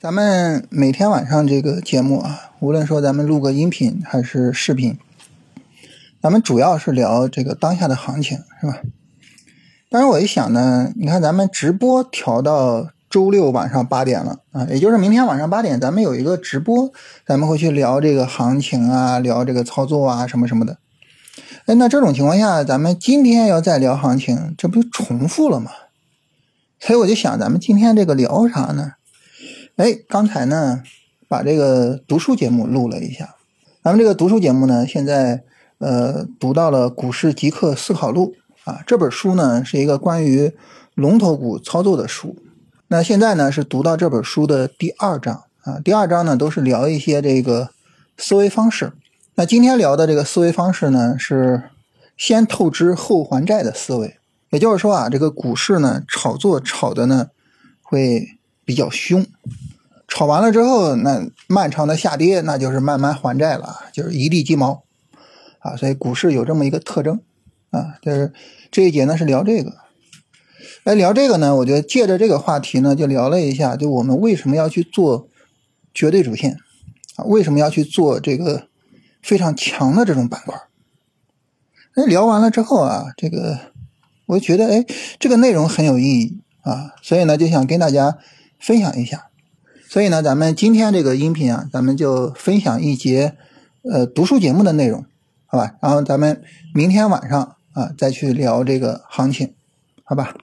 [0.00, 4.96] 咱们每天晚上这个节目啊，无论说咱们录个音频还是视频，
[6.22, 8.78] 咱们主要是聊这个当下的行情，是吧？
[9.90, 16.92] 但是我一想呢，你看咱们直播调到周六晚上八点了啊，也就是明天晚上八点，咱们有一个直播，
[17.26, 20.78] 咱们会去聊这个行情啊，聊这个操作啊，什么什么的。
[21.66, 25.72] 哎，那这种情况下，咱们今天要再聊行情，这不就重复了吗？
[26.78, 28.92] 所以我就想，咱们今天这个聊啥呢？
[29.78, 30.82] 哎，刚才呢，
[31.28, 33.36] 把这个读书节目录了一下。
[33.84, 35.44] 咱们这个读书节目呢，现在
[35.78, 38.34] 呃读到了《股市极客思考录》
[38.68, 40.52] 啊，这本书呢是一个关于
[40.96, 42.36] 龙头股操作的书。
[42.88, 47.70] 那现在呢是读到这本书的第二章啊，第二章呢都是聊一些这个
[48.16, 48.92] 思维方式。
[49.36, 51.70] 那今天聊的这个思维方式呢是
[52.16, 54.16] 先透支后还债的思维，
[54.50, 57.28] 也就是说啊，这个股市呢炒作炒的呢
[57.80, 58.37] 会
[58.68, 59.24] 比较凶。
[60.06, 64.82] 炒完了之后，那漫长的下跌，那就是慢慢还债了，就是一地鸡毛，
[65.60, 67.18] 啊，所以股市有这么一个特征，
[67.70, 68.30] 啊，就是
[68.70, 69.72] 这一节呢是聊这个，
[70.84, 75.28] 哎，聊这个呢，我觉得借着这个话题呢，就聊了一下，就我们为什么要去做
[75.94, 76.58] 绝对主线，
[77.16, 78.68] 啊，为什么要去做这个
[79.22, 80.54] 非常强的这种板块？
[81.94, 83.58] 哎，聊完了之后啊，这个
[84.26, 84.84] 我觉得，哎，
[85.18, 88.18] 这个内容很有意义啊，所以呢，就想跟大家
[88.58, 89.26] 分享一下。
[89.88, 93.36] 所以呢，咱们今天这个音频啊，咱们就分享一节
[93.90, 95.06] 呃读书节目的内容，
[95.46, 95.76] 好吧？
[95.80, 96.42] 然后咱们
[96.74, 99.54] 明天晚上啊再去聊这个行情，
[100.04, 100.34] 好吧？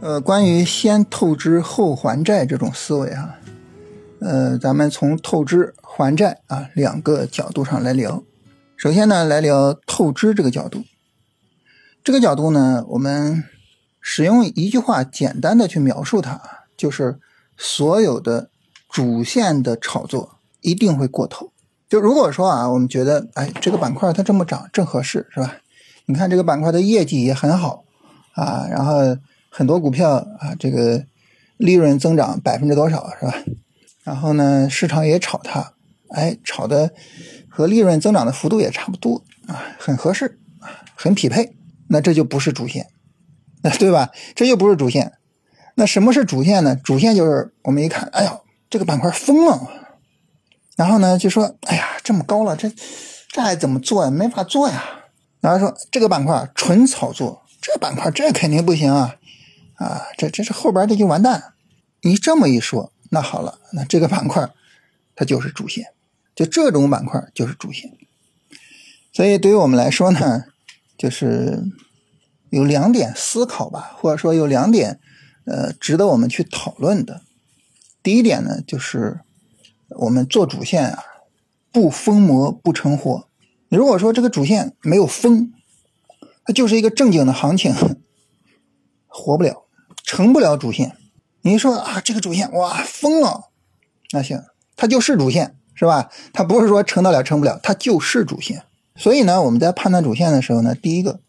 [0.00, 3.38] 呃，关于先透支后还债这种思维啊。
[4.26, 8.24] 呃，咱们从透支还债啊两个角度上来聊。
[8.76, 10.82] 首先呢，来聊透支这个角度。
[12.02, 13.44] 这个角度呢，我们
[14.00, 16.40] 使用一句话简单的去描述它，
[16.76, 17.20] 就是
[17.56, 18.50] 所有的
[18.90, 21.52] 主线的炒作一定会过头。
[21.88, 25.56] 就如果说啊，我们觉得哎，这个板块它这么涨正合适，是吧？
[26.06, 27.84] 你看这个板块的业绩也很好
[28.34, 29.16] 啊，然后
[29.50, 31.04] 很多股票啊，这个
[31.56, 33.32] 利润增长百分之多少，是吧？
[34.06, 35.72] 然后呢，市场也炒它，
[36.10, 36.92] 哎，炒的
[37.48, 41.56] 和利润增长的幅度也差不多啊，很合适啊，很匹配。
[41.88, 42.86] 那这就不是主线，
[43.62, 44.10] 那对吧？
[44.36, 45.14] 这就不是主线。
[45.74, 46.76] 那什么是主线呢？
[46.76, 49.68] 主线就是我们一看，哎呦，这个板块疯了，
[50.76, 52.70] 然后呢就说，哎呀，这么高了，这
[53.32, 54.10] 这还怎么做呀？
[54.12, 54.84] 没法做呀。
[55.40, 59.16] 然后说这个板块纯炒作，这板块这肯定不行啊，
[59.74, 61.54] 啊，这这是后边这就完蛋。
[62.02, 62.92] 你这么一说。
[63.10, 64.50] 那好了，那这个板块
[65.14, 65.92] 它就是主线，
[66.34, 67.96] 就这种板块就是主线。
[69.12, 70.44] 所以对于我们来说呢，
[70.98, 71.64] 就是
[72.50, 75.00] 有两点思考吧，或者说有两点
[75.44, 77.22] 呃值得我们去讨论的。
[78.02, 79.20] 第一点呢，就是
[79.88, 81.02] 我们做主线啊，
[81.72, 83.28] 不疯魔不成活。
[83.68, 85.52] 如果说这个主线没有疯，
[86.44, 87.74] 它就是一个正经的行情，
[89.06, 89.64] 活不了，
[90.04, 90.96] 成不了主线。
[91.46, 93.50] 你说啊，这个主线哇疯了，
[94.10, 94.42] 那行，
[94.74, 96.10] 它就是主线是吧？
[96.32, 98.64] 它不是说成得了成不了，它就是主线。
[98.96, 101.20] 所以呢，我们在判断主线的时候呢，第一个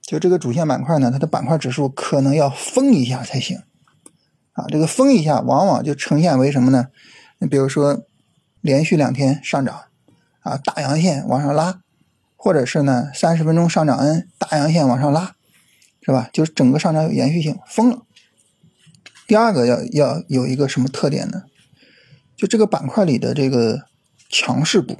[0.00, 3.62] 就这个主线板块呢，它的板块指数可能要疯一下才行
[4.54, 4.64] 啊。
[4.66, 6.88] 这个疯一下，往往就呈现为什么呢？
[7.38, 8.02] 你比如说
[8.60, 9.82] 连续两天上涨
[10.40, 11.78] 啊，大阳线往上拉，
[12.34, 15.36] 或者是呢三十分钟上涨 N 大阳线往上拉，
[16.00, 16.28] 是吧？
[16.32, 18.02] 就是整个上涨有延续性，疯了。
[19.26, 21.44] 第二个要要有一个什么特点呢？
[22.36, 23.82] 就这个板块里的这个
[24.28, 24.96] 强势股，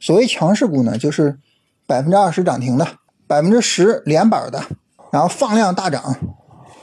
[0.00, 1.38] 所谓强势股呢，就是
[1.86, 2.86] 百分之二十涨停的，
[3.26, 4.62] 百分之十连板的，
[5.10, 6.02] 然后放量大涨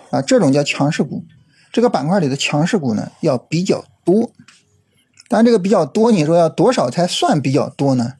[0.09, 1.23] 啊，这种叫强势股。
[1.71, 4.31] 这个板块里的强势股呢要比较多，
[5.27, 8.13] 但这个比较多，你说要多少才算比较多呢？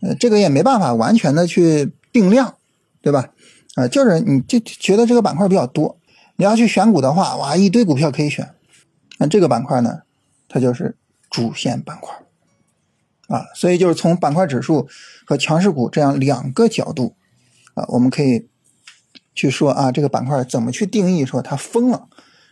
[0.00, 2.56] 呃，这个也没办法完全的去定量，
[3.00, 3.30] 对吧？
[3.76, 5.96] 啊，就是你就觉得这个板块比较多。
[6.36, 8.54] 你要去选股的话，哇，一堆股票可以选。
[9.18, 10.02] 那这个板块呢，
[10.48, 10.96] 它就是
[11.30, 12.14] 主线板块
[13.28, 13.46] 啊。
[13.54, 14.88] 所以就是从板块指数
[15.24, 17.14] 和强势股这样两个角度
[17.74, 18.48] 啊，我们可以
[19.34, 22.08] 去说啊，这个板块怎么去定义说它疯了，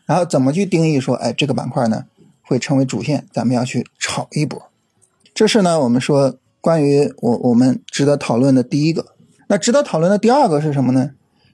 [0.06, 2.04] 然后怎么去定义说，哎，这个板块呢
[2.42, 4.70] 会成为主线，咱们要去炒一波。
[5.34, 9.14] 这是呢，我们说关于我我们值得讨论的第一个。
[9.48, 11.10] 那值得讨论的第二个是什么呢？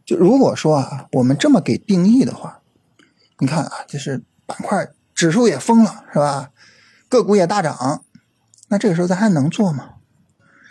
[0.06, 2.60] 就如果说啊，我们这么给定义的话，
[3.40, 6.50] 你看啊，就是板块指数也疯了，是吧？
[7.08, 8.04] 个股也大涨，
[8.68, 9.94] 那这个时候咱还能做吗？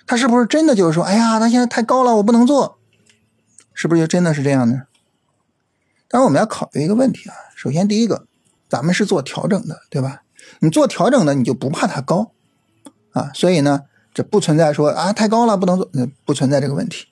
[0.08, 2.80] 他是不是真的就是说，哎呀，他现在太高了，我不能做，
[3.74, 4.84] 是不是就真的是这样呢？
[6.08, 8.28] 当然我们要考虑一个问题啊，首先第一个，
[8.70, 10.24] 咱们是做调整的，对吧？
[10.60, 12.32] 你做调整的，你就不怕它高
[13.12, 13.82] 啊，所以呢，
[14.14, 15.90] 这不存在说啊太高了不能做，
[16.24, 17.08] 不存在这个问题。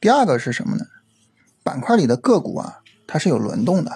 [0.00, 0.84] 第二个是什么呢？
[1.62, 3.90] 板块里的个股啊，它是有轮动的。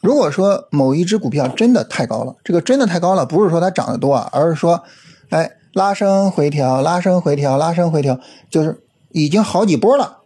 [0.00, 4.82] 如果说某一只股票真的太高了，这个真的太高了，不是说它涨得多啊，而是说，
[5.30, 8.20] 哎，拉升回调，拉升回调，拉升回调，
[8.50, 8.82] 就是
[9.12, 10.18] 已经好几波了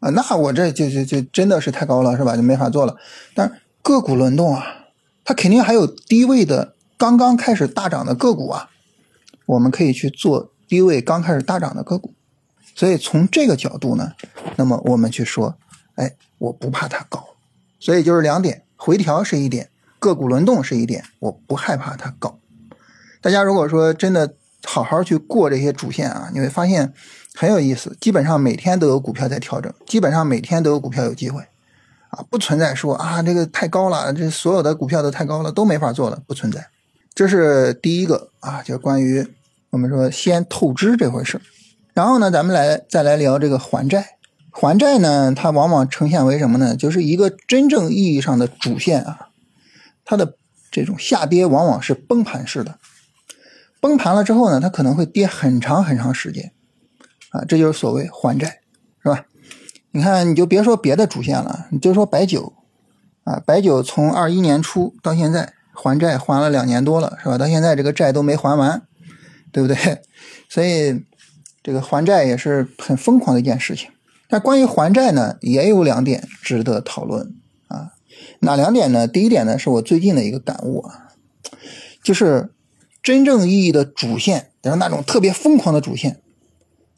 [0.00, 2.36] 啊，那我这就就就真的是太高了，是吧？
[2.36, 2.96] 就没法做了。
[3.34, 4.64] 但个股轮动啊，
[5.24, 6.74] 它肯定还有低位的。
[6.98, 8.70] 刚刚开始大涨的个股啊，
[9.44, 12.14] 我们可以去做低位刚开始大涨的个股，
[12.74, 14.12] 所以从这个角度呢，
[14.56, 15.56] 那么我们去说，
[15.96, 17.22] 哎，我不怕它高，
[17.78, 22.38] 所以就是两点，回调是一点，个股轮动是一点，我不害怕它高。
[23.20, 24.34] 大家如果说真的
[24.64, 26.92] 好好去过这些主线啊，你会发现
[27.34, 31.42] 很有意思，基本上每天都有股票在调整，基本上每天都有股票有机会。
[32.10, 36.68] 啊，不存在说啊这个太高了，这所有的股票都太高了，都没法做了，不存在。
[37.14, 39.26] 这是第一个啊，就关于
[39.70, 41.40] 我们说先透支这回事
[41.94, 44.15] 然后呢，咱们来再来聊这个还债。
[44.58, 46.74] 还债呢，它往往呈现为什么呢？
[46.74, 49.28] 就是一个真正意义上的主线啊，
[50.02, 50.36] 它的
[50.70, 52.78] 这种下跌往往是崩盘式的。
[53.80, 56.52] 崩盘了之后呢，它可能会跌很长很长时间
[57.32, 58.60] 啊，这就是所谓还债，
[59.02, 59.26] 是吧？
[59.90, 62.54] 你看，你就别说别的主线了，你就说白酒
[63.24, 65.52] 啊，白酒从二一年初到现在。
[65.78, 67.36] 还债还了两年多了，是吧？
[67.36, 68.80] 到现在这个债都没还完，
[69.52, 70.00] 对不对？
[70.48, 71.04] 所以
[71.62, 73.90] 这个还债也是很疯狂的一件事情。
[74.28, 77.34] 但关于还债呢，也有两点值得讨论
[77.68, 77.92] 啊。
[78.40, 79.06] 哪两点呢？
[79.06, 81.08] 第一点呢，是我最近的一个感悟啊，
[82.02, 82.50] 就是
[83.02, 86.20] 真正意义的主线，就是那种特别疯狂的主线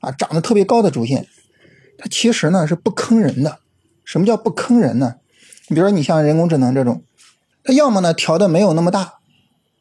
[0.00, 1.26] 啊，涨得特别高的主线，
[1.98, 3.58] 它其实呢是不坑人的。
[4.04, 5.16] 什么叫不坑人呢？
[5.68, 7.02] 你比如说，你像人工智能这种。
[7.64, 9.14] 它要么呢调的没有那么大，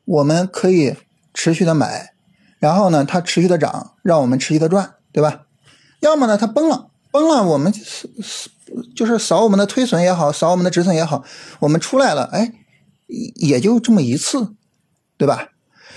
[0.03, 0.95] 我们可以
[1.33, 2.11] 持续的买，
[2.59, 5.43] 然后呢它持续的涨，让我们持续的赚，对吧？
[6.01, 7.73] 要么呢它崩了，崩了我们
[8.95, 11.23] 就是扫我们的推损也好，扫我们的止损也好，
[11.61, 12.53] 我们出来了，哎，
[13.35, 14.53] 也就这么一次，
[15.17, 15.49] 对吧？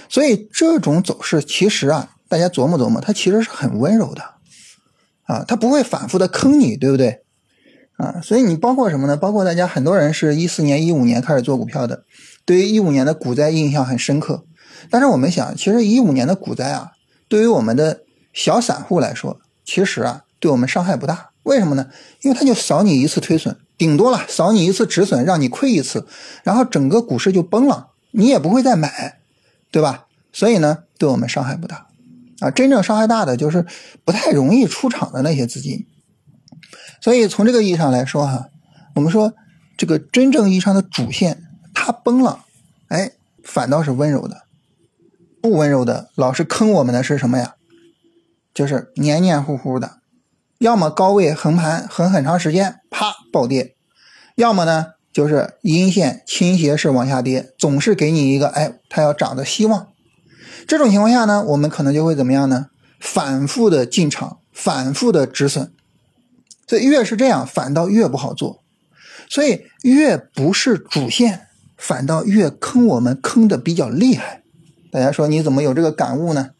[0.08, 4.22] 所以这种走势其实啊，大家琢磨琢磨，它其实是很温柔的
[5.24, 7.20] 啊，它不会反复的坑你，对不对？
[7.98, 9.14] 啊，所以你包括什么呢？
[9.14, 12.04] 包括大家很多人是一四年、一五年开始做股票的，
[12.46, 14.46] 对于一五年的股灾印象很深刻。
[14.88, 16.92] 但是我们想，其实一五年的股灾啊，
[17.28, 18.00] 对于我们的
[18.32, 21.30] 小散户来说，其实啊，对我们伤害不大。
[21.44, 21.88] 为什么呢？
[22.22, 26.06] 因为它就扫你一次推损，顶多了扫你一次止损，让你亏一次，
[26.42, 29.20] 然后整个股市就崩了，你也不会再买，
[29.70, 30.06] 对吧？
[30.32, 31.86] 所以呢，对我们伤害不大。
[32.40, 33.66] 啊，真正伤害大的就是
[34.04, 35.86] 不太容易出场的那些资金。
[37.00, 38.48] 所以从这个意义上来说，哈，
[38.94, 39.34] 我们说
[39.76, 41.42] 这个真正意义上的主线
[41.74, 42.44] 它崩了，
[42.88, 43.12] 哎，
[43.42, 44.42] 反倒是温柔的。
[45.42, 47.54] 不温柔的，老是坑我们的是什么呀？
[48.52, 49.99] 就是黏黏糊糊的，
[50.60, 53.76] 要么高位横盘横很长时间，啪暴跌；
[54.34, 59.88] 要么呢，就是阴线倾斜式往下跌，总是给你一个哎，它要涨的希望。
[60.68, 62.66] 这种情况下呢，我们可能就会怎么样呢？
[63.00, 65.72] 反复的进场，反复的止损。
[66.66, 68.62] 所以越是这样，反倒越不好做。
[69.30, 71.46] 所以越不是主线，
[71.78, 74.42] 反倒越坑我们，坑的比较厉害。
[74.92, 76.50] 大家说你怎么有这个感悟呢？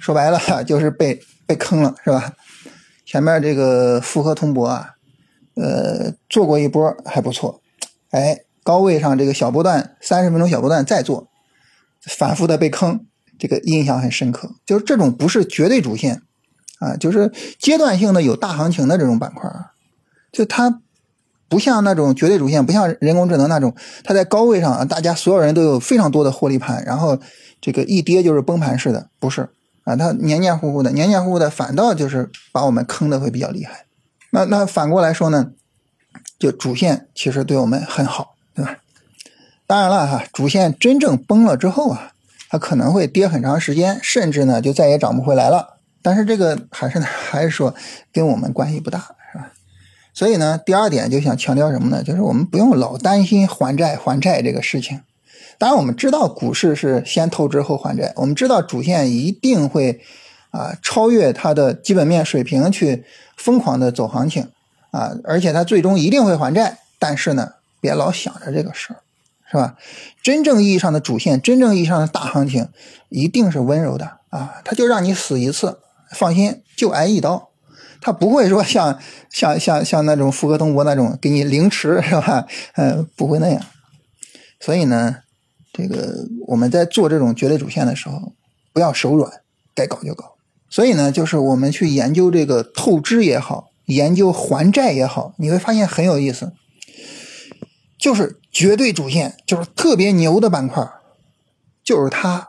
[0.00, 2.32] 说白了 就是被被坑了，是吧？
[3.12, 4.92] 前面这个复合通博啊，
[5.54, 7.60] 呃，做过一波还不错，
[8.08, 11.28] 哎，高位上这个小波段，三十分钟小波段再做，
[12.06, 13.04] 反复的被坑，
[13.38, 14.52] 这个印象很深刻。
[14.64, 16.22] 就是这种不是绝对主线。
[16.78, 19.50] 啊，就是阶段性的有大行情的这种板块，
[20.32, 20.80] 就它
[21.50, 27.18] 不像那种绝对主线，不像人工智能那种，它在高位上，大家所有人都有非常多的获利盘，然后
[27.60, 29.50] 这个一跌就是崩盘式的，不是
[29.84, 33.86] 啊，它黏黏糊糊的，黏黏糊糊的，反倒就是把我们坑的会比较厉害。
[34.30, 35.50] 那那反过来说呢，
[36.38, 38.78] 就主线其实对我们很好，对吧？
[39.66, 42.12] 当然了哈，主线真正崩了之后啊，
[42.48, 45.78] 它可能会跌很长时间，甚至呢就再也涨不回来了。
[46.00, 47.74] 但是这个还是呢 还是说
[48.12, 48.98] 跟我们关系不大，
[49.32, 49.52] 是吧？
[50.14, 52.02] 所以呢，第二点就想强调什么呢？
[52.02, 55.00] 就是我们不用老担心还债还债这个事情。
[55.62, 60.00] 当然，我们知道股市是先透支后还债，我们知道主线一定会
[60.50, 63.04] 啊超越它的基本面水平去
[63.36, 64.48] 疯狂的走行情
[64.90, 66.78] 啊，而且它最终一定会还债。
[66.98, 68.98] 但是呢，别老想着这个事儿，
[69.48, 69.76] 是吧？
[70.20, 72.66] 真正意义上的主线，真正意义上的大行情，
[73.08, 74.60] 一定是温柔的啊！
[74.64, 75.78] 它就让你死一次，
[76.10, 77.50] 放心，就挨一刀，
[78.00, 78.98] 他不会说像
[79.30, 82.48] 像像像那种福格东博那种给你凌迟，是吧？
[82.74, 83.62] 呃，不会那样。
[84.58, 85.18] 所以呢，
[85.72, 88.32] 这个我们在做这种绝对主线的时候，
[88.72, 89.30] 不要手软，
[89.74, 90.34] 该搞就搞。
[90.68, 96.52] 所以呢，就是我们去研究这个透支也好，研究还债也好，你会发现很有意思。
[97.98, 100.86] 就是绝对主线，就是特别牛的板块，
[101.84, 102.48] 就是它，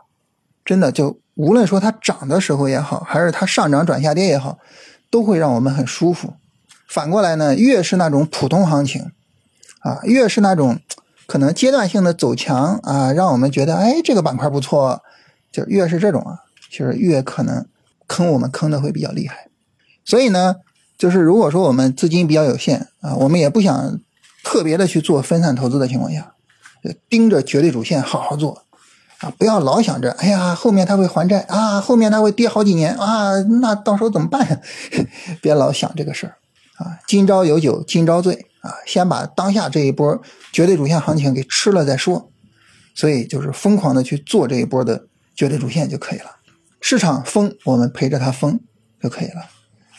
[0.64, 4.58] 真的就无论说它涨的时候也好，还是它上涨转下跌也好，
[5.10, 6.34] 都会让我们很舒服。
[6.88, 9.12] 反过来呢，越是那种普通行情，
[9.80, 10.80] 啊，越是那种
[11.26, 15.02] 可能阶段性的走强啊，让我们觉得哎这个板块不错，
[15.50, 16.38] 就越是这种啊，
[16.70, 17.66] 其实越可能
[18.06, 19.48] 坑我们坑的会比较厉害。
[20.04, 20.56] 所以呢，
[20.98, 24.00] 就是如果说我们资金比较有限啊，我们也不想。
[24.46, 26.34] 特别的去做分散投资的情况下，
[27.08, 28.64] 盯着绝对主线好好做
[29.20, 29.32] 啊！
[29.38, 34.60] 不要老想着，哎呀，后面它会还债啊，后面它会跌好几年啊，那到时候怎么办呀？
[35.40, 36.36] 别老想这个事儿
[36.76, 36.98] 啊！
[37.06, 38.74] 今朝有酒今朝醉啊！
[38.86, 42.30] 先把当下这一波绝对主线行情给吃了再说。
[42.94, 46.36] 所以就是疯狂的去做这一波的绝对主线就可以了。
[46.80, 48.60] 市场疯，我们陪着它疯
[49.02, 49.40] 就可以了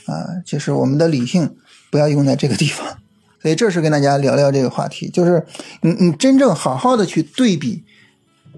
[0.05, 0.41] 啊！
[0.45, 1.57] 就是我们的理性
[1.91, 2.99] 不要用在这个地方。
[3.41, 5.45] 所以这是跟大家聊聊这个话题，就是
[5.81, 7.83] 你你真正好好的去对比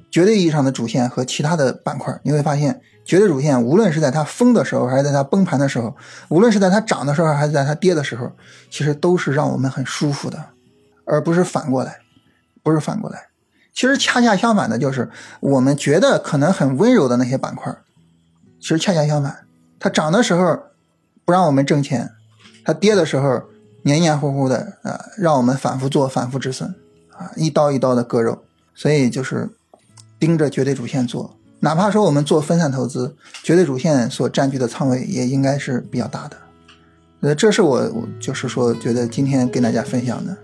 [0.10, 5.96] 绝对意义上的主线和其他的板块，你会发现绝对主线无论是在它疯的时候，还是在它崩盘的时候，
[6.28, 8.32] 无论是在它涨的时候，还是在它跌的时候，
[8.70, 10.38] 其实都是让我们很舒服的，
[11.06, 12.00] 而不是反过来，
[12.62, 13.28] 不是反过来。
[13.74, 15.10] 其实恰恰相反的，就是
[15.40, 17.76] 我们觉得可能很温柔的那些板块，
[18.60, 19.46] 其实恰恰相反，
[19.80, 20.60] 它涨的时候
[21.26, 22.12] 不让我们挣钱，
[22.64, 23.42] 它跌的时候。
[23.84, 26.76] 黏黏糊糊的啊，让我们反复做，反复止损
[27.12, 28.44] 啊，一刀一刀的割肉。
[28.76, 29.50] 所以就是
[30.20, 36.38] 盯着绝对主线做，哪怕说我们做分散投资，绝对主线所占据的仓位也应该是比较大的。
[37.22, 40.38] 呃，这是我就是说觉得今天跟大家分享的。